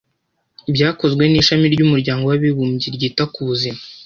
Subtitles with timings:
[0.73, 3.79] byakozwe n’ishami ry'umuryango w'abibumbye ryita ku buzima